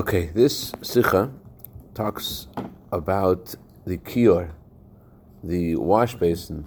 [0.00, 1.30] Okay, this sikha
[1.92, 2.46] talks
[2.90, 3.54] about
[3.84, 4.52] the kior,
[5.44, 6.64] the wash basin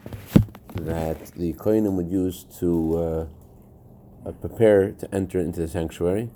[0.75, 6.29] that the kohenim would use to uh, uh, prepare to enter into the sanctuary,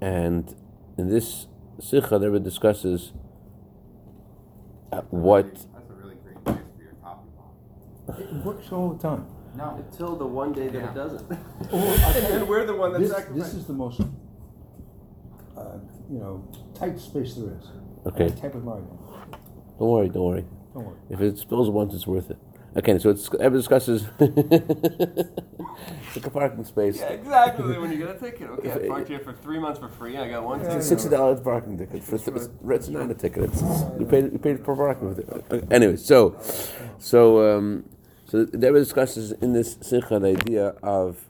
[0.00, 0.54] and
[0.96, 1.48] in this
[1.80, 3.12] sikha, there discusses
[4.92, 5.44] uh, what.
[5.52, 8.20] That's a really great place for your coffee pot.
[8.20, 9.26] It works all the time.
[9.54, 9.84] No.
[9.90, 10.90] Until the one day that Yeah.
[10.90, 11.30] it doesn't.
[12.32, 13.52] and we're the one that's this, sacrificed.
[13.52, 14.00] this is the most,
[16.10, 17.66] you know, tight space there is.
[18.06, 18.28] Okay.
[18.40, 18.88] Type of margin.
[19.78, 20.44] Don't worry, don't worry.
[20.74, 20.96] Don't worry.
[21.10, 22.38] If it spills once, it's worth it.
[22.76, 26.98] Okay, so it's ever discusses it's like a parking space.
[26.98, 27.78] Yeah, exactly.
[27.78, 30.16] when you get a ticket, okay, I parked here for three months for free.
[30.16, 30.76] I got one Yeah, ticket.
[30.78, 32.02] It's a sixty dollars parking ticket.
[32.04, 33.44] For th- it's, it's not a ticket.
[33.44, 33.62] It's,
[33.98, 35.28] you paid you paid for parking with it.
[35.50, 36.36] Uh, Anyway, so
[36.98, 37.84] so um,
[38.26, 41.24] so there discusses in this sikha the idea of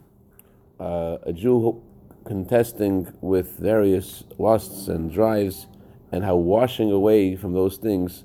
[0.81, 1.83] uh, a Jew who-
[2.27, 5.67] contesting with various lusts and drives,
[6.13, 8.25] and how washing away from those things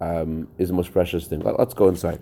[0.00, 1.40] um, is the most precious thing.
[1.40, 2.20] Let, us go inside.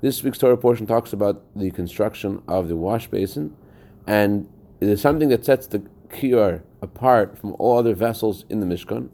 [0.00, 3.54] This week's Torah portion talks about the construction of the wash basin,
[4.06, 4.48] and
[4.80, 9.10] it is something that sets the kior apart from all other vessels in the Mishkan.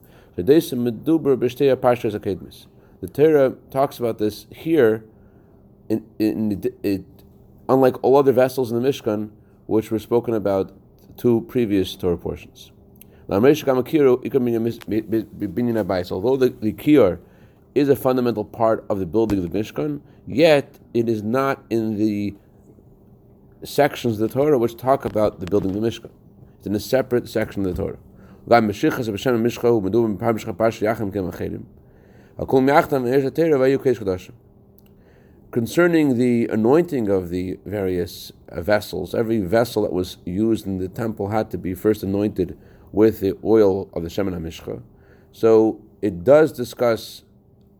[3.00, 5.04] The Torah talks about this here,
[5.88, 7.04] it,
[7.68, 9.30] unlike all other vessels in the Mishkan,
[9.66, 10.72] which were spoken about
[11.16, 12.72] two previous Torah portions.
[13.28, 13.42] Although
[16.36, 17.18] the, the
[17.74, 21.98] is a fundamental part of the building of the Mishkan, yet it is not in
[21.98, 22.34] the
[23.64, 26.10] sections of the Torah which talk about the building of the Mishkan.
[26.58, 27.98] It's in a separate section of the Torah.
[35.56, 40.86] Concerning the anointing of the various uh, vessels, every vessel that was used in the
[40.86, 42.58] temple had to be first anointed
[42.92, 44.82] with the oil of the Shemen HaMishcha.
[45.32, 47.22] So it does discuss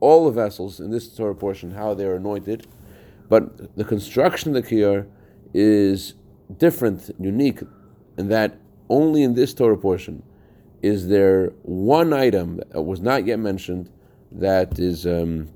[0.01, 2.67] all the vessels in this Torah portion, how they're anointed,
[3.29, 5.07] but the construction of the Kiyar
[5.53, 6.15] is
[6.57, 7.61] different, unique,
[8.17, 10.23] in that only in this Torah portion
[10.81, 13.91] is there one item that was not yet mentioned
[14.33, 15.51] that is um,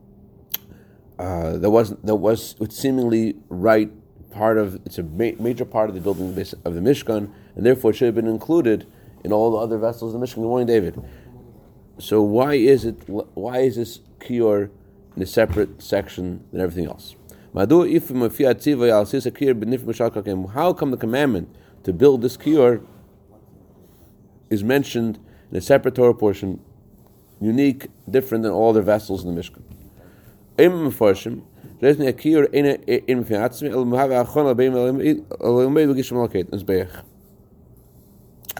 [1.21, 3.91] uh, that was that was seemingly right
[4.31, 7.67] part of it's a ma- major part of the building of the the Mishkan, and
[7.67, 8.87] therefore it should have been included
[9.23, 10.37] in all the other vessels of the Mishkan.
[10.37, 11.05] Good morning, David.
[11.99, 14.71] So why is it why is this kior
[15.15, 17.17] in a separate section than everything else?
[17.53, 17.69] How
[20.73, 22.83] come the commandment to build this kior
[24.49, 25.19] is mentioned
[25.51, 26.61] in a separate Torah portion,
[27.43, 29.63] unique, different than all other vessels in the Mishkan?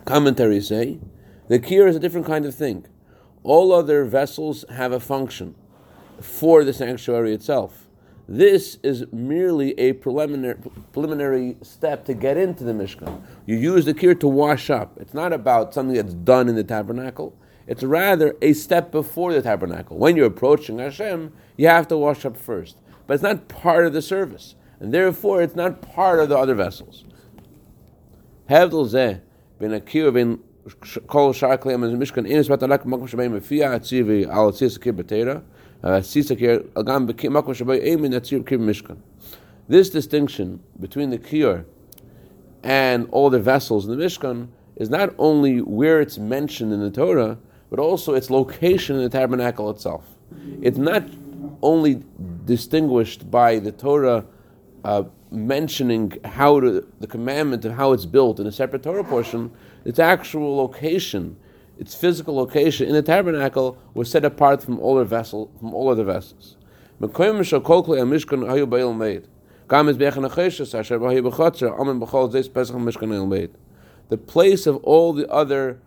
[0.07, 0.99] Commentaries say
[1.49, 2.87] the kior is a different kind of thing.
[3.43, 5.55] All other vessels have a function
[6.23, 7.87] for the sanctuary itself.
[8.27, 10.57] This is merely a preliminary,
[10.93, 13.21] preliminary step to get into the Mishkan.
[13.45, 14.97] You use the kior to wash up.
[14.99, 17.37] It's not about something that's done in the tabernacle.
[17.71, 19.97] It's rather a step before the tabernacle.
[19.97, 22.77] When you're approaching Hashem, you have to wash up first.
[23.07, 24.57] But it's not part of the service.
[24.81, 27.05] And therefore, it's not part of the other vessels.
[39.69, 41.65] This distinction between the kiyur
[42.65, 46.91] and all the vessels in the Mishkan is not only where it's mentioned in the
[46.91, 47.39] Torah,
[47.71, 50.05] but also its location in the tabernacle itself.
[50.61, 51.05] It's not
[51.63, 52.03] only
[52.45, 54.25] distinguished by the Torah
[54.85, 59.53] uh, mentioning how to, the commandment of how it's built in a separate Torah portion,
[59.85, 61.37] its actual location,
[61.79, 66.05] its physical location in the tabernacle was set apart from all vessel from all other
[66.05, 66.57] vessels.
[66.99, 67.09] The
[74.19, 75.81] place of all the other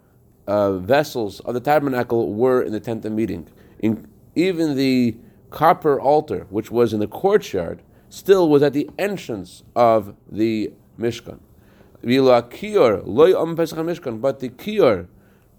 [0.47, 3.47] uh, vessels of the tabernacle were in the tent of meeting.
[3.79, 5.15] In, even the
[5.49, 11.39] copper altar, which was in the courtyard, still was at the entrance of the Mishkan.
[12.01, 12.49] But
[14.39, 15.07] the kior,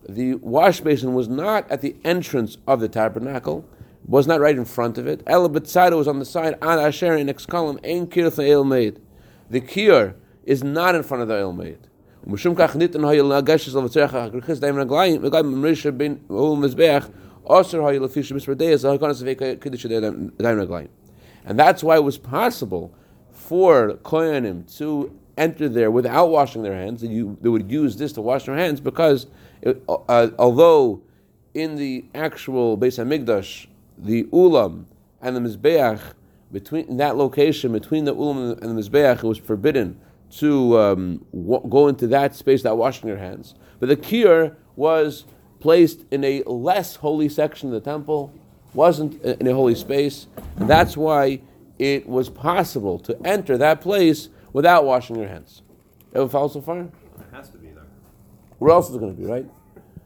[0.08, 3.64] the wash basin, was not at the entrance of the tabernacle,
[4.06, 5.22] was not right in front of it.
[5.26, 9.00] El was on the side, Ad Asher in next column, Ein Kirth El Maid.
[9.48, 10.14] The kior
[10.44, 11.88] is not in front of the El Maid.
[12.27, 17.09] ומשום כך ניתן היה לגשת לבצע הכריכס דיים רגליים, וגם מרישה בין הוא מזבח,
[17.45, 20.87] אוסר היה לפי שמספרדיה, זה הכנס וקדיש דיים רגליים.
[21.47, 22.91] And that's why it was possible
[23.31, 28.11] for koyanim to enter there without washing their hands, that you they would use this
[28.13, 29.25] to wash their hands because
[29.61, 31.01] it, uh, although
[31.53, 33.67] in the actual Beis Hamikdash,
[33.97, 34.85] the ulam
[35.21, 36.13] and the mizbeach
[36.51, 39.99] between in that location between the ulam and the mizbeach, it was forbidden
[40.38, 43.54] to um, w- go into that space without washing your hands.
[43.78, 45.24] But the kir was
[45.60, 48.32] placed in a less holy section of the temple,
[48.72, 50.26] wasn't in a holy space,
[50.56, 51.40] and that's why
[51.78, 55.62] it was possible to enter that place without washing your hands.
[56.14, 56.80] Ever follow so far?
[56.80, 56.90] It
[57.32, 57.84] has to be there.
[58.58, 59.46] Where else is it going to be, right?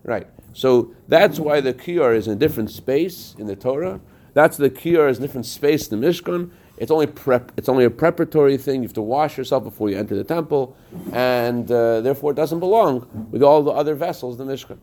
[0.05, 0.27] Right.
[0.53, 4.01] So that's why the kiyar is in a different space in the Torah.
[4.35, 6.51] That's the kiyar is a different space in the Mishkan.
[6.81, 7.53] It's only prep.
[7.57, 8.83] It's only a preparatory thing.
[8.83, 10.77] You have to wash yourself before you enter the temple,
[11.13, 14.79] and uh, therefore it doesn't belong with all the other vessels in the Mishkan.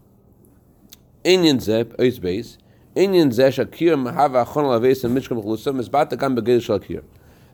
[1.24, 2.58] Inyan zeb ois.
[2.96, 7.04] Inyan zeh shakir mahava achon laveis and Mishkan b'chulusam is bat gam shakir.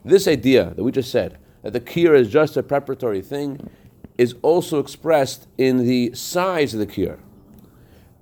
[0.03, 3.69] This idea that we just said that the kir is just a preparatory thing
[4.17, 7.19] is also expressed in the size of the kir.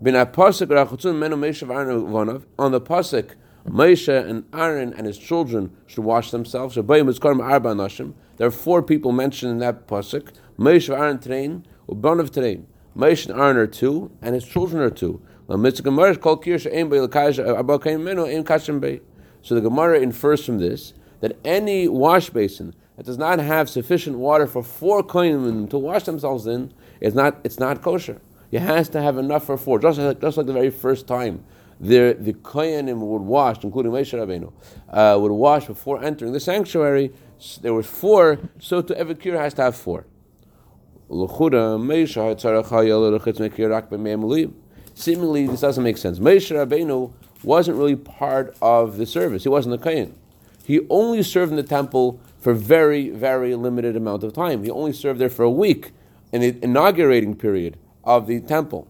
[0.06, 0.26] On the
[2.82, 3.36] pasuk,
[3.68, 6.76] Moshe and Aaron and his children should wash themselves.
[6.76, 12.68] There are four people mentioned in that pasuk: Moshe, Aaron, Train, Ubanav Train.
[12.96, 15.22] Moshe and Aaron are two, and his children are two.
[15.48, 15.82] So the
[19.62, 24.64] Gemara infers from this that any wash basin that does not have sufficient water for
[24.64, 26.72] four kohenim to wash themselves in
[27.02, 28.22] is not it's not kosher.
[28.52, 31.44] It has to have enough for four, just like, just like the very first time
[31.80, 34.52] the the kohenim would wash, including Moshe Rabbeinu,
[34.90, 37.12] uh, would wash before entering the sanctuary.
[37.62, 40.06] There were four, so to every kir has to have four.
[44.94, 46.20] Seemingly, this doesn't make sense.
[46.20, 49.44] Moshe Rabbeinu wasn't really part of the service.
[49.44, 50.16] He wasn't the kohen.
[50.66, 54.64] He only served in the temple for very, very limited amount of time.
[54.64, 55.94] He only served there for a week
[56.32, 58.88] in the inaugurating period of the temple.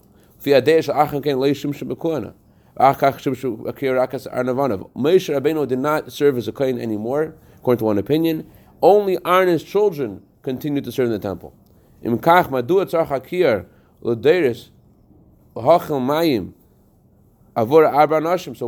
[4.96, 8.50] Moshe Rabbeinu did not serve as a kohen anymore, according to one opinion.
[8.80, 11.54] Only Aaron's children continued to serve in the temple.
[12.02, 12.16] So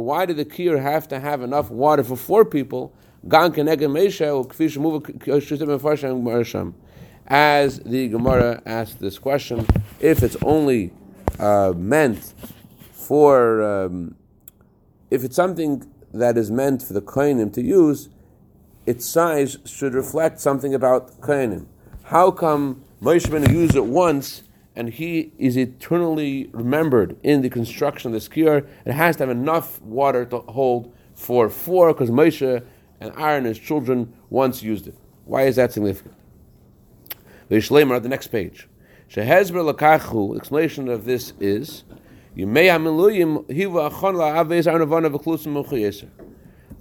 [0.01, 2.93] why did the kir have to have enough water for four people?
[3.25, 3.51] As
[7.79, 9.67] the Gemara asked this question,
[10.01, 10.93] if it's only
[11.39, 12.35] uh, meant
[13.13, 14.15] for, um,
[15.11, 18.09] if it's something that is meant for the kohenim to use,
[18.87, 21.67] its size should reflect something about kohenim.
[22.05, 24.45] How come Moshe Rabbeinu used it once
[24.75, 28.67] and he is eternally remembered in the construction of the skier?
[28.87, 32.65] It has to have enough water to hold for four, because Moshe
[32.99, 34.97] and Aaron, his children, once used it.
[35.27, 36.15] Why is that significant?
[37.51, 38.69] The at the next page.
[39.11, 41.85] Shehezber lakachu, explanation of this is,
[42.35, 42.47] the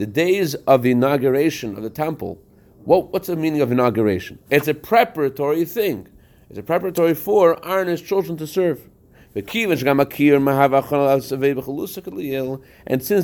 [0.06, 2.42] days of the inauguration of the temple,
[2.86, 4.39] what, what's the meaning of inauguration?
[4.50, 6.07] It's a preparatory thing.
[6.50, 8.89] It's a preparatory for Aaron and his children to serve.
[9.33, 9.75] And since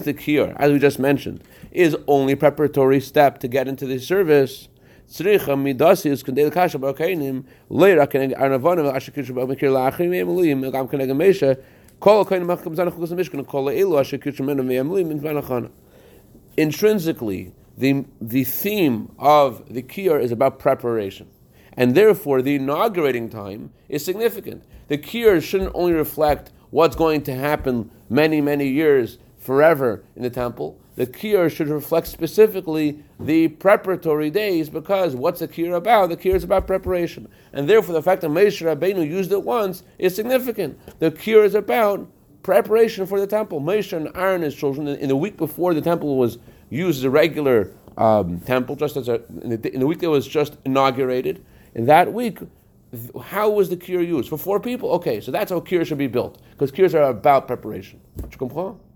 [0.01, 4.67] the kiyur, as we just mentioned, is only preparatory step to get into the service,
[16.57, 21.27] intrinsically, the, the theme of the kiyur is about preparation.
[21.73, 24.63] And therefore, the inaugurating time is significant.
[24.87, 30.29] The kiyur shouldn't only reflect what's going to happen many, many years forever in the
[30.29, 30.79] temple.
[30.97, 36.09] The kiyur should reflect specifically the preparatory days because what's the kiyur about?
[36.09, 37.29] The kiyur is about preparation.
[37.53, 40.79] And therefore, the fact that Moshe Rabbeinu used it once is significant.
[40.99, 42.09] The kiyur is about
[42.41, 43.61] preparation for the temple.
[43.61, 46.39] Moshe and Aaron, his children, in the week before the temple was
[46.71, 50.09] used as a regular um, temple, just as a, in, the, in the week that
[50.09, 52.39] was just inaugurated, in that week,
[53.21, 54.29] how was the kiyur used?
[54.29, 54.89] For four people?
[54.93, 56.41] Okay, so that's how kiyur should be built.
[56.51, 58.01] Because cures are about preparation.
[58.15, 58.86] Yeah.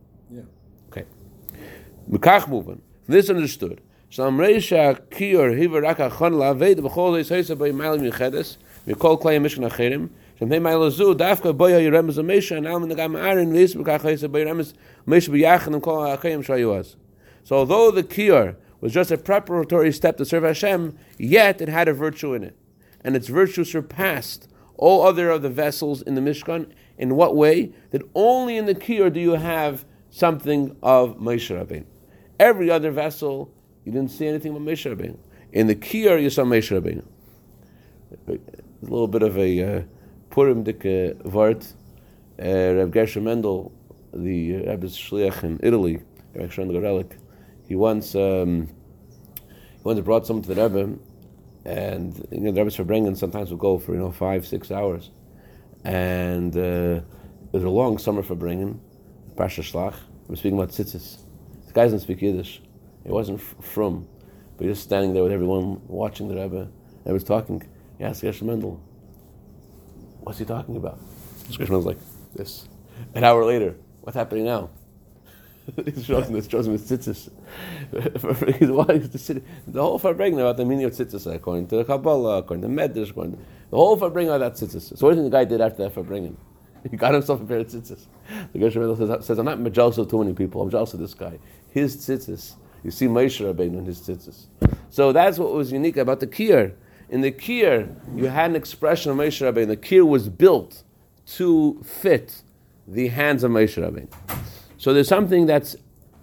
[2.11, 2.81] Mekach moving.
[3.07, 3.81] This understood.
[4.09, 9.39] Shalom reisha kiyur hiva raka chon laved b'chol is heisa by malim yichedes mikol klei
[9.39, 13.53] mishkan acherim shem hei mail zu dafka boya yiremes a mesha and alman nagam arin
[13.53, 14.73] vis b'kach heisa by yiremes
[15.07, 16.95] mesha b'yachan and kol acherim shayuaz.
[17.43, 21.87] So although the kiyur was just a preparatory step to serve Hashem, yet it had
[21.87, 22.57] a virtue in it
[23.03, 26.71] and its virtue surpassed all other of the vessels in the Mishkan.
[26.97, 27.71] In what way?
[27.91, 31.85] That only in the Kiyur do you have something of Moshe Rabbeinu.
[32.41, 33.53] Every other vessel,
[33.86, 35.19] you didn't see anything of Moshe Rabbeinu.
[35.53, 37.05] In the Kiyar, you saw Moshe Rabbeinu.
[38.27, 38.39] A
[38.81, 39.81] little bit of a uh,
[40.31, 40.79] Purim dik
[41.24, 41.74] Vart.
[42.39, 43.71] Uh, Reb Gershon Mendel,
[44.12, 46.01] the Rebbe's Shliach in Italy,
[46.33, 47.12] Reb Gershon Garelik,
[47.67, 48.69] he once um,
[49.36, 50.98] he once brought someone to the Rebbe,
[51.63, 55.12] and you know, the Rebbe's Farbrengen sometimes would go for you know five, six hours,
[55.83, 58.79] and uh, it was a long summer Farbrengen,
[59.38, 59.98] Pasha Shlach.
[60.27, 61.19] We're speaking about tzitzis.
[61.71, 62.61] This guy doesn't speak Yiddish.
[63.05, 64.05] He wasn't from,
[64.57, 66.67] but he was standing there with everyone watching the Rebbe.
[67.05, 67.63] Rebbe was talking.
[67.97, 68.77] He asked Gershon Mendel,
[70.19, 70.99] "What's he talking about?"
[71.47, 71.97] Gershon Mendel's like,
[72.35, 72.67] "This."
[73.15, 74.69] An hour later, what's happening now?
[75.85, 77.29] He's showing this, him his tzitzis.
[78.59, 79.41] He's wanting to sit.
[79.65, 83.11] The whole Farbrengen about the meaning of tzitzis, according to the Kabbalah, according to Medrash,
[83.11, 84.97] according to the whole Farbrengen about that tzitzis.
[84.97, 86.35] So what do you think the guy did after that Farbrengen?
[86.89, 88.05] He got himself a pair of tzitzis.
[88.53, 90.61] The Gershon says, says, I'm not jealous of too many people.
[90.61, 91.39] I'm jealous of this guy.
[91.69, 92.55] His tzitzis.
[92.83, 94.45] You see Moshe Rabbeinu in his tzitzis.
[94.89, 96.73] So that's what was unique about the Kiyar.
[97.09, 99.67] In the Kiyar, you had an expression of Moshe Rabbeinu.
[99.67, 100.83] The Kiyar was built
[101.35, 102.41] to fit
[102.88, 104.11] the hands of Moshe Rabbeinu.
[104.77, 105.75] So there's something that's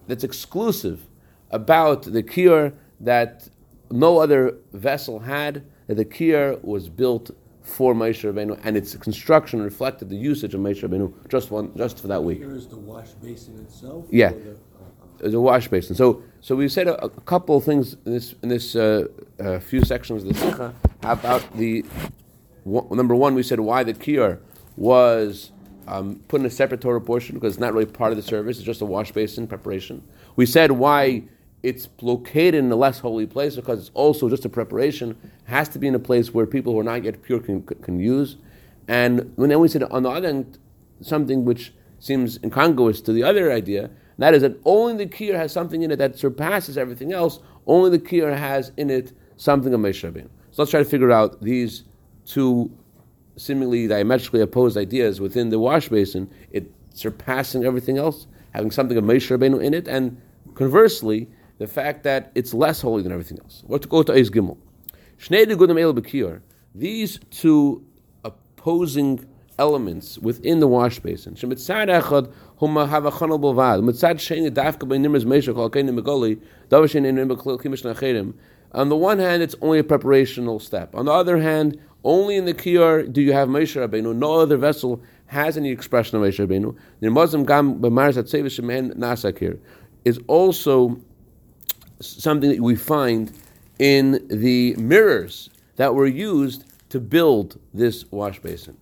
[0.09, 1.07] that's exclusive
[1.51, 3.49] about the Kiyar that
[3.91, 5.65] no other vessel had.
[5.87, 7.31] That the Kiyar was built
[7.69, 12.01] for Moshe Rabbeinu, and its construction reflected the usage of Moshe Rabbeinu just one just
[12.01, 12.39] for that week.
[12.39, 14.07] Here is the wash basin itself?
[14.11, 14.31] Yeah.
[14.31, 14.57] the-
[15.19, 15.95] There's a wash basin.
[15.97, 19.07] So, so we said a, a couple of things in this in this uh,
[19.41, 21.85] uh, few sections of the sikha about the
[22.65, 23.35] one, number one.
[23.35, 24.39] We said why the kiyar
[24.77, 25.51] was
[25.89, 28.57] um, put in a separate Torah portion because it's not really part of the service;
[28.59, 30.03] it's just a wash basin preparation.
[30.37, 31.25] We said why
[31.63, 35.11] it's located in a less holy place because it's also just a preparation.
[35.11, 37.63] It has to be in a place where people who are not yet pure can,
[37.63, 38.37] can use.
[38.87, 40.59] And when then we said on the other end
[41.01, 45.53] something which seems incongruous to the other idea, that is that only the kiyar has
[45.53, 47.41] something in it that surpasses everything else.
[47.67, 50.01] Only the kiyar has in it something of Moshe.
[50.03, 51.85] So let's try to figure out these
[52.25, 52.71] two
[53.37, 59.05] seemingly diametrically opposed ideas within the wash basin, it surpassing everything else, having something of
[59.05, 60.21] Moshe in it, and
[60.55, 63.63] conversely, the fact that it's less holy than everything else.
[63.67, 64.57] What to go to Eis Gimel.
[65.19, 66.41] Shnei Gudim El Bekiyar,
[66.75, 67.85] these two
[68.25, 69.27] opposing
[69.59, 71.37] elements within the wash basin.
[78.73, 80.95] On the one hand, it's only a preparational step.
[80.95, 84.15] On the other hand, only in the kiyar do you have Moshe Rabbeinu.
[84.15, 86.77] No other vessel has any expression of Moshe Rabbeinu.
[87.01, 89.59] The Muslim gam b'maris atzevish shemehen nasakir
[90.05, 91.01] is also
[92.01, 93.33] something that we find
[93.79, 98.77] in the mirrors that were used to build this wash basin.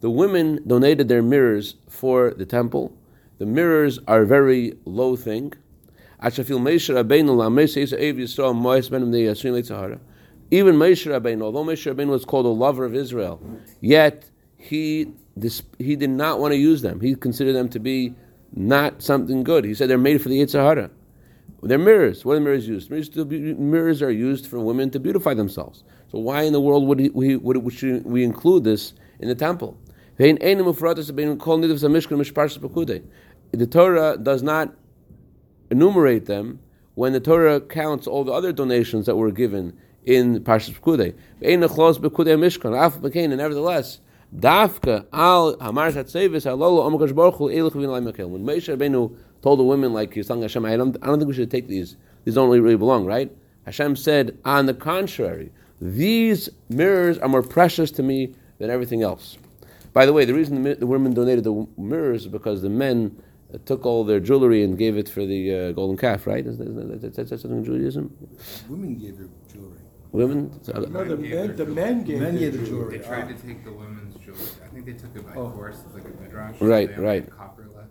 [0.00, 2.92] The women donated their mirrors for the temple.
[3.38, 5.54] The mirrors are a very low thing.
[6.20, 6.44] Even
[10.76, 13.40] Moshe Rabbeinu, although Moshe Rabbeinu was called a lover of Israel,
[13.80, 15.12] yet he
[15.78, 17.00] he did not want to use them.
[17.00, 18.14] He considered them to be
[18.54, 19.64] not something good.
[19.64, 20.90] He said they're made for the yetzer hara.
[21.62, 22.24] They're mirrors.
[22.24, 22.90] What are mirrors used?
[22.90, 25.82] Mirrors, be, mirrors are used for women to beautify themselves.
[26.12, 29.34] So why in the world would, he, we, would, should we include this in the
[29.34, 29.78] temple?
[30.16, 30.36] The
[33.70, 34.74] Torah does not
[35.70, 36.60] enumerate them
[36.94, 41.14] when the Torah counts all the other donations that were given in Parshas Pekudei.
[43.28, 44.00] Nevertheless,
[44.34, 48.28] Dafka al Hamar Hatzevis Halolo Omakash Baruch Hu Elich Vin Laimakel.
[48.28, 51.28] When Moshe Rabbeinu told the women like he's telling Hashem, I don't, I don't think
[51.28, 51.96] we should take these.
[52.24, 53.30] These don't really belong, right?
[53.66, 59.36] Hashem said, on the contrary, these mirrors are more precious to me than everything else.
[59.92, 63.22] By the way, the reason the, the women donated the mirrors is because the men
[63.52, 66.44] uh, took all their jewelry and gave it for the uh, golden calf, right?
[66.44, 68.16] Is that, is that, is that something in Judaism?
[68.68, 69.78] Women gave her jewelry.
[70.14, 70.50] Women?
[70.62, 72.98] So- No, the men, the men gave Men their gave the jewelry.
[72.98, 74.40] They tried to take the women's jewelry.
[74.64, 75.50] I think they took it by Oh.
[75.50, 76.54] force, it's like a midrash.
[76.60, 77.24] Right, They only right.
[77.24, 77.88] had Copper left.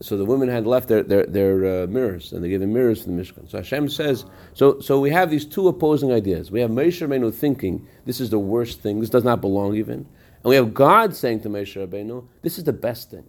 [0.00, 3.02] so the women had left their their, their uh, mirrors, and they gave them mirrors
[3.02, 3.50] for the Mishkan.
[3.50, 6.52] So Hashem says, so so we have these two opposing ideas.
[6.52, 9.94] We have Moshe Rabbeinu thinking this is the worst thing, this does not belong even,
[10.44, 13.24] and we have God saying to Moshe Rabbeinu, this is the best thing.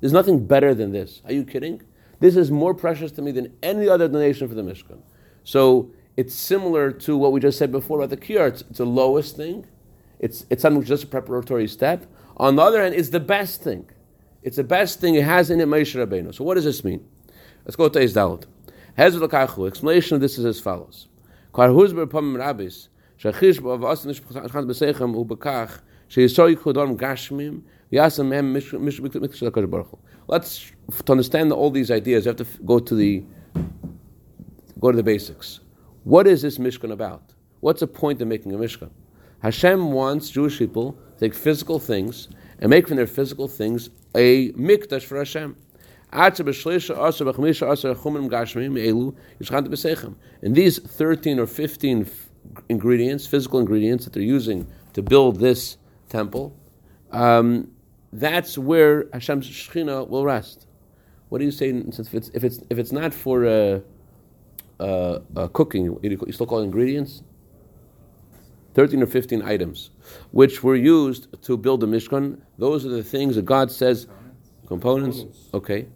[0.00, 1.20] There's nothing better than this.
[1.24, 1.82] Are you kidding?
[2.20, 4.98] This is more precious to me than any other donation for the Mishkan.
[5.42, 8.48] So it's similar to what we just said before about the kiyar.
[8.48, 9.64] It's, it's the lowest thing.
[10.18, 12.06] It's it's something just a preparatory step.
[12.38, 13.88] On the other hand, it's the best thing.
[14.42, 15.14] It's the best thing.
[15.14, 16.34] It has in it Rabbeinu.
[16.34, 17.06] So what does this mean?
[17.64, 18.46] Let's go to Ezdalot.
[18.98, 19.68] Hezer l'kachu.
[19.68, 21.06] Explanation of this is as follows.
[21.54, 22.88] Kvar huzber rabbis.
[23.20, 30.72] Shachish b'av asin nishpachas b'seichem u b'kach sheyisoy kudon gashmim l'kadosh baruch Let's
[31.04, 32.24] to understand all these ideas.
[32.24, 33.24] You have to go to the
[34.80, 35.60] go to the basics.
[36.08, 37.34] What is this Mishkan about?
[37.60, 38.88] What's the point of making a Mishkan?
[39.40, 42.28] Hashem wants Jewish people to take physical things
[42.60, 45.54] and make from their physical things a mikdash for Hashem.
[46.10, 46.34] And
[50.56, 52.10] these 13 or 15
[52.70, 55.76] ingredients, physical ingredients that they're using to build this
[56.08, 56.56] temple,
[57.12, 57.70] um,
[58.14, 60.64] that's where Hashem's Shekhinah will rest.
[61.28, 63.80] What do you say if it's, if it's, if it's not for uh,
[64.80, 67.22] uh, uh, cooking, you still call it ingredients?
[68.74, 69.90] 13 or 15 items,
[70.30, 72.40] which were used to build the Mishkan.
[72.58, 74.06] Those are the things that God says,
[74.66, 75.86] components, okay.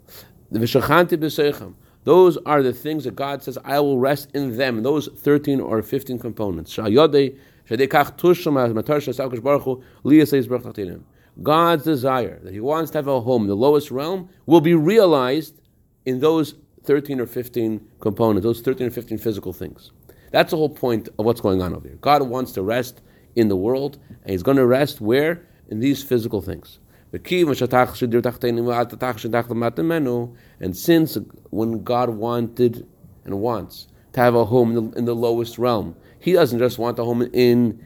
[0.51, 1.75] The.
[2.05, 5.81] Those are the things that God says, I will rest in them, those 13 or
[5.83, 6.75] 15 components.
[6.77, 7.39] Sha'yodei,
[7.71, 11.03] shadekach tusham matar shasakash baruch hu, liyaseiz baruch tachtinim.
[11.41, 15.61] God's desire that He wants to have a home, the lowest realm, will be realized
[16.05, 19.93] in those 13 or 15 components, those 13 or 15 physical things.
[20.31, 21.99] That's the whole point of what's going on over here.
[22.01, 23.03] God wants to rest
[23.37, 25.47] in the world, and He's going to rest where?
[25.69, 26.79] In these physical things.
[27.13, 27.27] And
[30.77, 31.19] since
[31.51, 32.87] when God wanted
[33.25, 36.79] and wants to have a home in the, in the lowest realm, He doesn't just
[36.79, 37.85] want a home in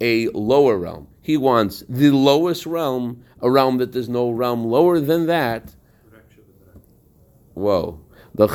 [0.00, 1.06] a lower realm.
[1.20, 5.74] He wants the lowest realm, a realm that there's no realm lower than that.
[7.54, 8.00] Whoa.
[8.34, 8.48] And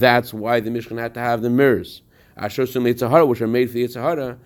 [0.00, 2.02] that's why the Mishkan had to have the mirrors.
[2.36, 4.38] Asher Sum yetzer hara, which are made for the yetzer hara,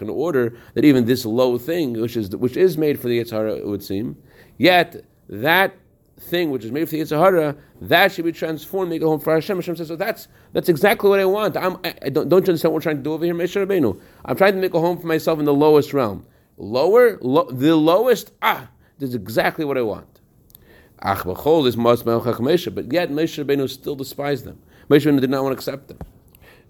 [0.00, 3.30] in order that even this low thing, which is which is made for the yetzer
[3.32, 4.16] hara, it would seem,
[4.58, 5.74] yet that
[6.18, 9.20] thing which is made for the yetzer hara, that should be transformed, make a home
[9.20, 9.56] for Hashem.
[9.56, 11.56] Hashem says, so that's that's exactly what I want.
[11.56, 13.66] I'm, I, I don't, don't you understand what we're trying to do over here, Moshe
[13.66, 14.00] Rabbeinu?
[14.24, 16.26] I'm trying to make a home for myself in the lowest realm.
[16.56, 18.68] Lower, lo, the lowest, ah,
[19.04, 20.20] this is exactly what I want.
[21.00, 24.58] Ach b'chol is mas melchach Moshe, but yet Moshe Rabbeinu still despised them.
[24.88, 25.98] Moshe Rabbeinu did not want to accept them.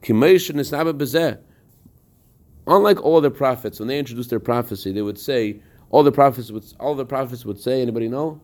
[0.02, 1.38] Ki Moshe nisnaba.
[2.66, 6.50] Unlike all the prophets, when they introduced their prophecy, they would say all the prophets
[6.50, 7.80] would all the prophets would say.
[7.80, 8.40] Anybody know?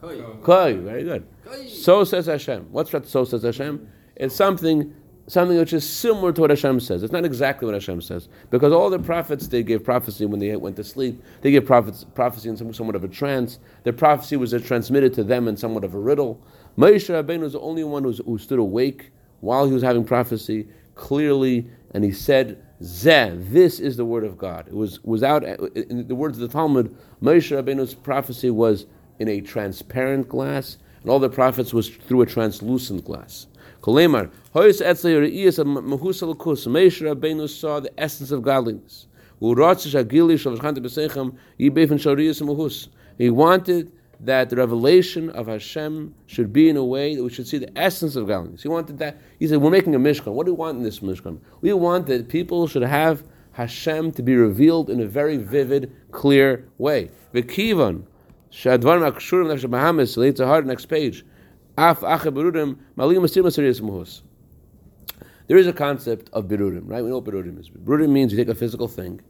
[0.00, 1.26] Koi, very good.
[1.68, 2.68] So says Hashem.
[2.70, 3.06] What's that?
[3.06, 3.88] So says Hashem.
[4.14, 4.94] It's something
[5.28, 7.02] something which is similar to what Hashem says.
[7.02, 10.54] It's not exactly what Hashem says because all the prophets they gave prophecy when they
[10.56, 11.22] went to sleep.
[11.40, 13.58] They gave prophets, prophecy in some, somewhat of a trance.
[13.82, 16.40] Their prophecy was uh, transmitted to them in somewhat of a riddle.
[16.78, 19.10] Moshe Rabbeinu was the only one who, who stood awake
[19.40, 24.38] while he was having prophecy clearly, and he said, "Zeh, this is the word of
[24.38, 26.94] God." It was without uh, in the words of the Talmud.
[27.22, 28.86] Moshe Rabbeinu's prophecy was
[29.18, 33.46] in a transparent glass, and all the prophets was through a translucent glass.
[33.86, 39.06] Kolemar, Hoyes Etzle Re'iyas Mahusal Kus, Moshe Rabbeinu saw the essence of godliness.
[39.38, 39.46] He
[43.30, 47.58] wanted that the revelation of Hashem should be in a way that we should see
[47.58, 48.62] the essence of godliness.
[48.62, 49.18] He wanted that.
[49.38, 50.32] He said, We're making a Mishkan.
[50.32, 51.38] What do we want in this Mishkan?
[51.60, 53.22] We want that people should have
[53.52, 57.12] Hashem to be revealed in a very vivid, clear way.
[57.32, 58.02] V'kivan,
[58.50, 61.24] Shadvar Makshurim Nefesh Bahamas, Leitzahar, next page.
[61.76, 61.92] There
[65.58, 67.04] is a concept of birurim, right?
[67.04, 67.70] We know what is.
[67.70, 69.20] Birurim means you take a physical thing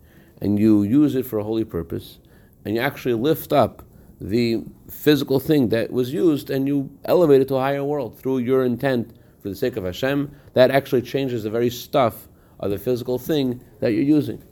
[0.40, 2.18] and you use it for a holy purpose,
[2.64, 3.82] and you actually lift up
[4.20, 8.38] the physical thing that was used and you elevate it to a higher world through
[8.38, 10.30] your intent for the sake of Hashem.
[10.54, 12.28] That actually changes the very stuff
[12.60, 14.42] of the physical thing that you're using.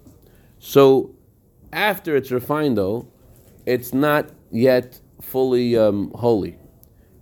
[0.59, 1.15] So,
[1.73, 3.09] after it's refined, though,
[3.67, 6.59] it's not yet fully um, holy.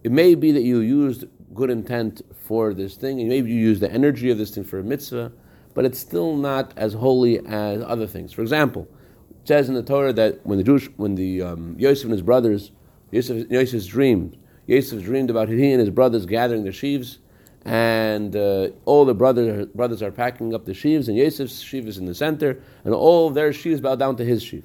[0.05, 3.81] It may be that you used good intent for this thing, and maybe you use
[3.81, 5.33] the energy of this thing for a mitzvah,
[5.75, 8.33] but it's still not as holy as other things.
[8.33, 8.89] For example,
[9.31, 12.23] it says in the Torah that when the Jewish, when the um, Yosef and his
[12.23, 12.73] brothers,
[13.11, 14.37] Yosef, Yosef's dreamed,
[14.67, 17.19] Yosef dreamed about he and his brothers gathering the sheaves,
[17.65, 21.99] and uh, all the brothers brothers are packing up the sheaves, and Yosef's sheaf is
[21.99, 24.65] in the center, and all their sheaves bow down to his sheaf.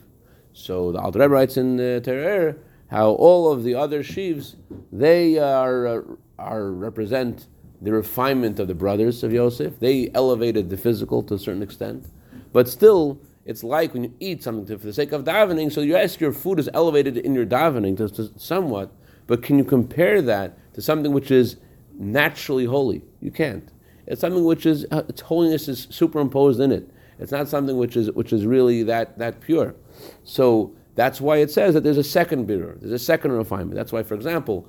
[0.53, 2.55] So the Alter Rebbe writes in uh, Torah
[2.89, 4.55] how all of the other sheaves
[4.91, 6.01] they are uh,
[6.39, 7.47] are represent
[7.81, 9.79] the refinement of the brothers of Yosef.
[9.79, 12.07] They elevated the physical to a certain extent,
[12.53, 15.71] but still, it's like when you eat something for the sake of davening.
[15.71, 18.91] So you ask your food is elevated in your davening to, to somewhat,
[19.25, 21.57] but can you compare that to something which is
[21.93, 23.03] naturally holy?
[23.21, 23.71] You can't.
[24.05, 26.89] It's something which is uh, its holiness is superimposed in it.
[27.19, 29.75] It's not something which is which is really that that pure.
[30.23, 33.75] So that's why it says that there's a second birur, there's a second refinement.
[33.75, 34.67] That's why, for example,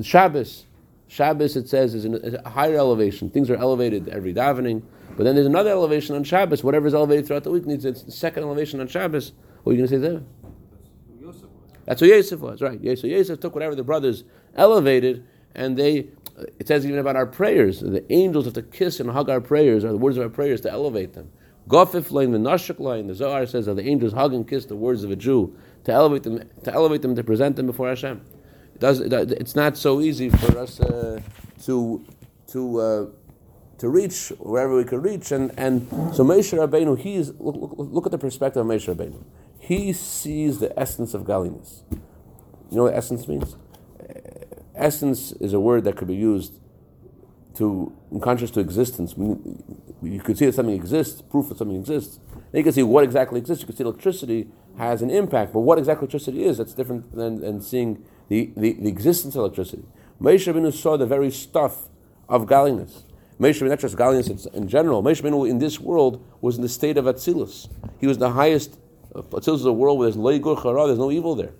[0.00, 0.64] Shabbos,
[1.08, 3.28] Shabbos it says is a higher elevation.
[3.28, 4.82] Things are elevated every davening,
[5.16, 6.64] but then there's another elevation on Shabbos.
[6.64, 9.32] Whatever is elevated throughout the week needs a second elevation on Shabbos.
[9.64, 10.22] What are you going to say there?
[11.84, 12.80] That's what Yosef was, right?
[12.98, 14.24] So Yosef took whatever the brothers
[14.54, 15.24] elevated,
[15.54, 16.08] and they.
[16.58, 17.80] It says even about our prayers.
[17.80, 20.60] The angels have to kiss and hug our prayers, or the words of our prayers,
[20.62, 21.30] to elevate them.
[21.68, 24.76] Gofif line, the Nashik line, the Zohar says that the angels hug and kiss the
[24.76, 28.20] words of a Jew to elevate them, to elevate them, to present them before Hashem.
[28.74, 29.00] It does.
[29.00, 31.20] It, it's not so easy for us uh,
[31.64, 32.04] to
[32.48, 33.06] to uh,
[33.78, 38.06] to reach wherever we can reach, and and so Moshe Rabbeinu, he's look, look, look
[38.06, 39.24] at the perspective of Moshe Rabbeinu.
[39.58, 41.82] He sees the essence of godliness.
[42.70, 43.56] You know what essence means?
[44.74, 46.60] Essence is a word that could be used
[47.56, 49.14] to contrast to existence.
[49.16, 52.20] You could see that something exists, proof that something exists.
[52.52, 53.62] You can see what exactly exists.
[53.62, 57.40] You can see electricity has an impact, but what exactly electricity is, that's different than,
[57.40, 59.84] than seeing the, the, the existence of electricity.
[60.20, 61.88] Moshe Rabbeinu saw the very stuff
[62.28, 63.04] of godliness.
[63.40, 66.68] Moshe Rabbeinu, not just godliness in general, Moshe Rabbeinu in this world was in the
[66.68, 67.68] state of Atzilus.
[67.98, 68.78] He was the highest,
[69.14, 71.52] Atzilus is a world where there's there's no evil there.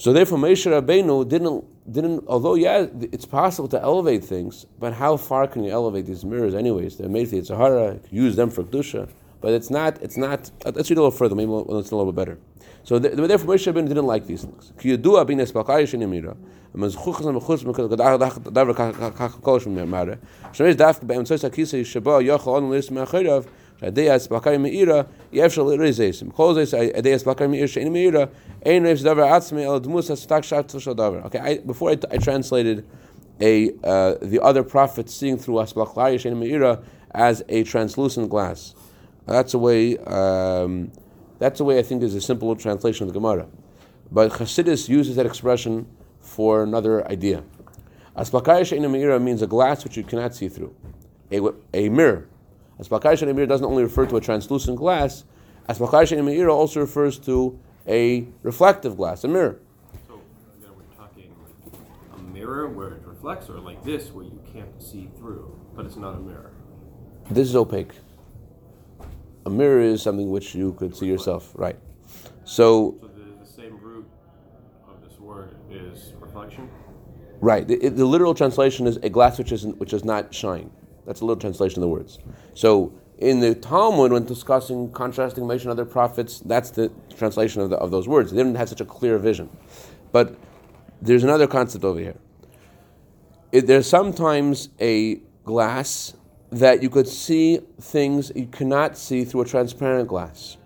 [0.00, 2.24] So therefore, Moshe Rabbeinu didn't didn't.
[2.26, 6.54] Although yeah, it's possible to elevate things, but how far can you elevate these mirrors?
[6.54, 8.00] Anyways, they're made for the Sahara.
[8.10, 9.10] Use them for kedusha,
[9.42, 10.00] but it's not.
[10.00, 10.50] It's not.
[10.64, 11.34] Let's read a little further.
[11.34, 12.38] Maybe we'll, it's a little bit better.
[12.82, 14.72] So therefore, Moshe Rabbeinu didn't like these things.
[23.82, 26.32] Adeyas bakar meira, yefshal irizesim.
[26.34, 28.30] Kol adeyas bakar meira shein meira,
[28.64, 30.74] ein reis davar atzmi el dmus as tak shat.
[30.74, 32.86] Okay, I, before I, translated
[33.40, 38.74] a uh, the other prophets seeing through asbaklari shein meira as a translucent glass.
[39.26, 39.96] That's a way.
[39.98, 40.92] Um,
[41.38, 43.46] that's a way I think is a simple translation of the Gemara,
[44.12, 45.86] but Chassidus uses that expression
[46.20, 47.44] for another idea.
[48.14, 50.74] Asbaklari shein meira means a glass which you cannot see through,
[51.32, 51.40] a,
[51.72, 52.28] a mirror
[52.80, 55.24] Asbakaya Shein Meira doesn't only refer to a translucent glass.
[55.68, 59.60] Asbakaya Shein Meira also refers to a reflective glass, a mirror.
[60.08, 60.14] So
[60.58, 64.82] again, we're talking like a mirror where it reflects, or like this where you can't
[64.82, 66.52] see through, but it's not a mirror.
[67.30, 67.92] This is opaque.
[69.46, 71.76] A mirror is something which you could see yourself, right?
[72.44, 74.06] So, So the, the same root
[74.88, 76.68] of this word is reflection.
[77.40, 77.66] right.
[77.66, 80.70] The, the literal translation is a glass which is which does not shine.
[81.06, 82.18] That's a little translation of the words.
[82.54, 87.70] So, in the Talmud, when discussing contrasting Moshe and other prophets, that's the translation of,
[87.70, 88.30] the, of those words.
[88.30, 89.50] They didn't have such a clear vision.
[90.10, 90.36] But
[91.02, 92.16] there's another concept over here.
[93.52, 96.14] It, there's sometimes a glass
[96.50, 100.56] that you could see things you cannot see through a transparent glass.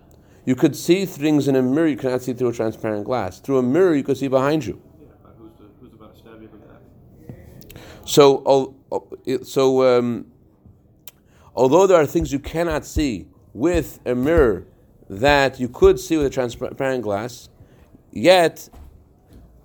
[0.47, 3.40] You could see things in a mirror you cannot see through a transparent glass.
[3.40, 4.81] Through a mirror, you could see behind you.
[5.01, 5.07] Yeah,
[5.38, 7.83] who's, the, who's about to stab you in the back?
[8.05, 8.73] So,
[9.24, 10.26] it- so um,
[11.54, 14.66] although there are things you cannot see with a mirror
[15.08, 17.48] that you could see with a transparent glass,
[18.10, 18.68] yet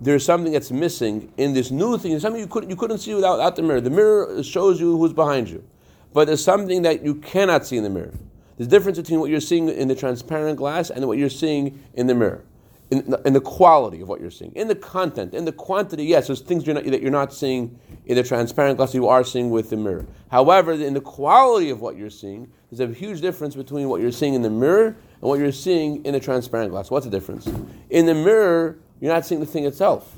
[0.00, 2.12] there's something that's missing in this new thing.
[2.12, 3.80] There's something you couldn't you couldn't see without, without the mirror.
[3.80, 5.64] The mirror shows you who's behind you,
[6.12, 8.14] but there's something that you cannot see in the mirror.
[8.56, 11.82] There's a difference between what you're seeing in the transparent glass and what you're seeing
[11.94, 12.44] in the mirror.
[12.90, 16.06] In the, in the quality of what you're seeing, in the content, in the quantity,
[16.06, 19.22] yes, there's things you're not, that you're not seeing in the transparent glass you are
[19.22, 20.04] seeing with the mirror.
[20.28, 24.10] However, in the quality of what you're seeing, there's a huge difference between what you're
[24.10, 26.90] seeing in the mirror and what you're seeing in the transparent glass.
[26.90, 27.48] What's the difference?
[27.90, 30.16] In the mirror, you're not seeing the thing itself.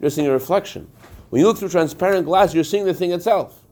[0.00, 0.90] You're seeing a reflection.
[1.30, 3.62] When you look through transparent glass, you're seeing the thing itself.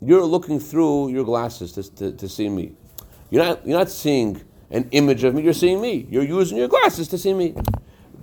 [0.00, 2.72] You're looking through your glasses to, to, to see me.
[3.30, 5.42] You're not, you're not seeing an image of me.
[5.42, 6.06] You're seeing me.
[6.10, 7.54] You're using your glasses to see me.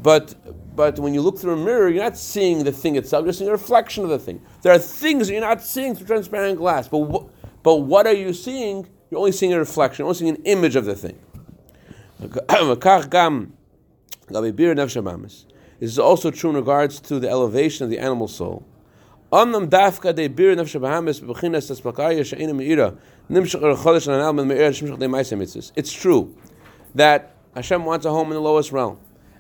[0.02, 0.36] But
[0.76, 3.24] but when you look through a mirror, you're not seeing the thing itself.
[3.24, 4.42] You're seeing a reflection of the thing.
[4.62, 6.88] There are things that you're not seeing through transparent glass.
[6.88, 7.26] But wh-
[7.64, 8.88] but what are you seeing?
[9.10, 10.04] You're only seeing a reflection.
[10.04, 11.18] You're only seeing an image of the thing.
[15.80, 18.66] This is also true in regards to the elevation of the animal soul.
[19.32, 22.94] Dafka de bir me'ira er an me'ira
[24.98, 25.72] de.
[25.76, 26.36] It's true
[26.96, 29.00] that Hashem wants a home in the lowest realm,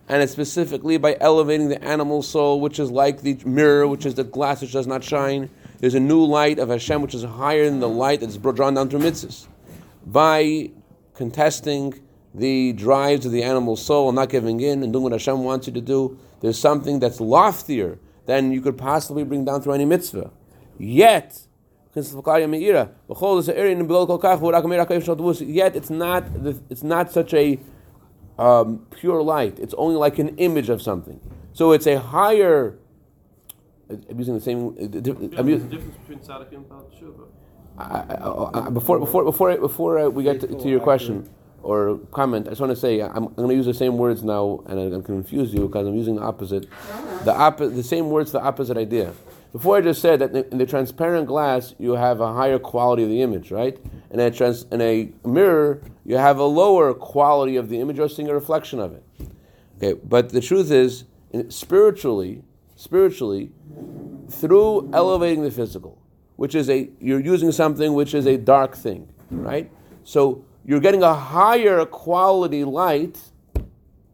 [0.10, 4.16] and it's specifically by elevating the animal soul, which is like the mirror, which is
[4.16, 5.50] the glass which does not shine.
[5.80, 8.90] There's a new light of Hashem which is higher than the light that's drawn down
[8.90, 9.48] through mitzvahs.
[10.06, 10.72] By
[11.14, 12.02] contesting
[12.34, 15.68] the drives of the animal soul and not giving in and doing what Hashem wants
[15.68, 19.86] you to do, there's something that's loftier than you could possibly bring down through any
[19.86, 20.32] mitzvah.
[20.78, 21.40] Yet,
[21.96, 22.06] yet
[25.76, 27.60] it's not the- it's not such a
[28.38, 29.60] um, pure light.
[29.60, 31.20] It's only like an image of something.
[31.54, 32.78] So it's a higher.
[33.90, 34.76] I'm using the same.
[34.78, 36.66] Yeah, I'm using, difference between tzaddik and
[38.74, 41.30] before before before before uh, we get to, to your question,
[41.66, 42.46] or comment.
[42.46, 44.80] I just want to say I'm, I'm going to use the same words now, and
[44.80, 46.70] I'm going to confuse you because I'm using the opposite.
[47.26, 49.14] The oppo- the same words, the opposite idea.
[49.52, 53.10] Before I just said that in the transparent glass you have a higher quality of
[53.10, 53.80] the image, right?
[54.12, 58.10] In a trans- in a mirror you have a lower quality of the image, you're
[58.10, 59.04] seeing a reflection of it.
[59.78, 61.06] Okay, but the truth is,
[61.50, 62.44] spiritually,
[62.76, 63.52] spiritually,
[64.30, 65.98] through elevating the physical,
[66.36, 69.72] which is a you're using something which is a dark thing, right?
[70.04, 73.20] So you're getting a higher quality light,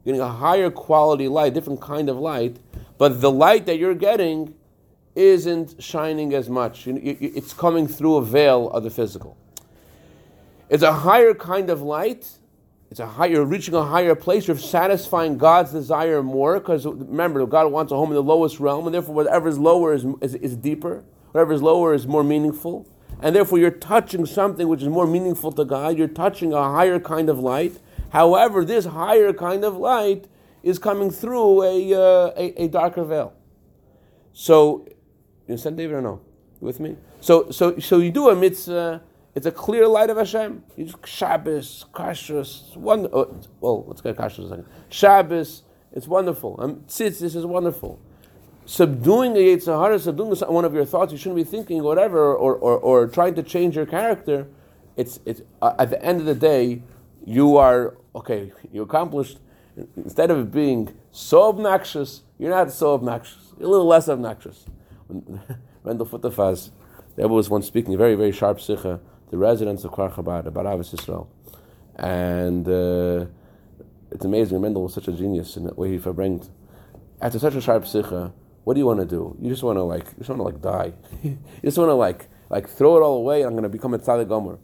[0.04, 2.58] getting a higher quality light, different kind of light,
[2.98, 4.54] but the light that you're getting
[5.16, 6.88] isn't shining as much.
[6.88, 9.38] It's coming through a veil of the physical.
[10.70, 12.30] It's a higher kind of light.
[12.90, 14.48] It's a higher, you're reaching a higher place.
[14.48, 18.86] You're satisfying God's desire more because remember, God wants a home in the lowest realm,
[18.86, 21.04] and therefore, whatever is lower is, is, is deeper.
[21.32, 22.86] Whatever is lower is more meaningful,
[23.22, 25.98] and therefore, you're touching something which is more meaningful to God.
[25.98, 27.80] You're touching a higher kind of light.
[28.10, 30.28] However, this higher kind of light
[30.64, 33.34] is coming through a, uh, a, a darker veil.
[34.34, 36.22] So, you understand, David, or no?
[36.60, 36.98] With me?
[37.20, 39.02] So, so, so you do a mitzvah.
[39.34, 40.64] It's a clear light of Hashem.
[40.78, 43.08] It's Shabbos, Kashrus, one.
[43.14, 44.66] Oh, well, let's get Kashrus a second.
[44.90, 46.58] Shabbos, it's wonderful.
[46.60, 48.00] Um, tzitz, this is wonderful.
[48.66, 52.56] Subduing a yetzer hara, subduing one of your thoughts, you shouldn't be thinking whatever, or,
[52.56, 54.48] or, or trying to change your character.
[54.96, 56.84] It's, it's uh, at the end of the day,
[57.26, 58.52] you are okay.
[58.72, 59.40] You accomplished.
[59.96, 63.54] Instead of being so obnoxious, you're not so obnoxious.
[63.58, 64.66] You're a little less obnoxious.
[65.84, 66.72] Randall Futerfas,
[67.16, 69.00] the Rebbe was once speaking a very, very sharp sikha,
[69.32, 71.28] the residents of Kfar Chabad, about Ahavas Yisrael.
[71.96, 73.26] And uh,
[74.12, 76.50] it's amazing, Mendel was such a genius in the way he verbringt.
[77.22, 79.36] After such a sharp sikha, what do you want to do?
[79.40, 80.94] You just want to like, you just want to like die.
[81.24, 83.42] you just want to like, like throw it all away.
[83.42, 84.60] and I'm going to become a tzaddik gomer.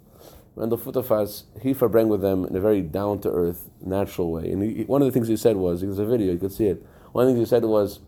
[0.55, 4.51] Randall Futerfas, he verbring with them in a very down to earth, natural way.
[4.51, 6.65] And he, one of the things he said was, there's a video, you could see
[6.65, 6.83] it.
[7.11, 7.99] One of the things he said was,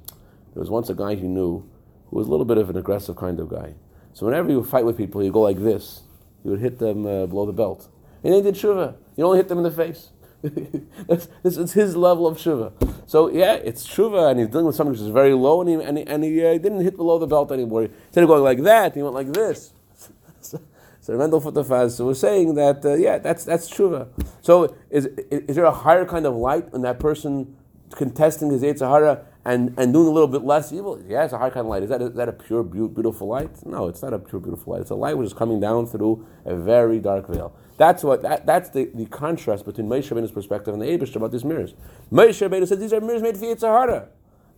[0.54, 1.69] there was once a guy he knew
[2.10, 3.75] who was a little bit of an aggressive kind of guy.
[4.13, 6.02] So whenever he would fight with people, he'd go like this.
[6.43, 7.88] He would hit them uh, below the belt.
[8.23, 8.95] And he did tshuva.
[9.15, 10.10] You only hit them in the face.
[11.43, 12.71] This is his level of tshuva.
[13.08, 15.75] So yeah, it's tshuva, and he's dealing with something which is very low, and he,
[15.75, 17.84] and he, and he uh, didn't hit below the belt anymore.
[17.84, 19.73] Instead of going like that, he went like this.
[20.41, 20.62] so,
[21.02, 24.08] so Mendel Futerfas was saying that, uh, yeah, that's, that's tshuva.
[24.41, 27.56] So is, is, there a higher kind of light in that person
[27.95, 31.02] contesting his yetzer hara and, and doing a little bit less evil?
[31.08, 31.84] Yeah, it's a high kind of light.
[31.84, 33.65] Is that, is that a pure, beautiful light?
[33.65, 34.82] No, it's not a pure, beautiful light.
[34.84, 37.54] It's a light which is coming down through a very dark veil.
[37.79, 41.31] That's what that, that's the, the contrast between Moshe Rabbeinu's perspective and the Abish about
[41.31, 41.73] these mirrors.
[42.11, 44.09] Moshe Rabbeinu said these are mirrors made for yetzer hara.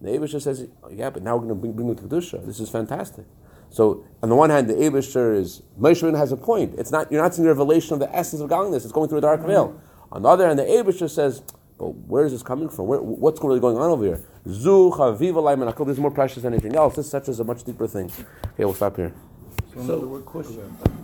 [0.02, 2.44] The Abish says, yeah, but now we're going to bring, bring them to Kedusha.
[2.44, 3.26] This is fantastic.
[3.70, 6.74] So on the one hand, the Abishter is Moshe Rabbeinu has a point.
[6.80, 8.86] It's not you're not seeing the revelation of the essence of godliness.
[8.86, 9.80] It's going through a dark veil.
[10.12, 11.44] On the other hand, the Abishter says,
[11.78, 12.88] but where is this coming from?
[12.88, 14.26] Where, what's really going on over here?
[14.48, 15.86] Zu laimanakol.
[15.86, 16.96] This is more precious than anything else.
[16.96, 18.12] This such is a much deeper thing.
[18.54, 19.14] Okay, we'll stop here.
[19.86, 20.92] So, question.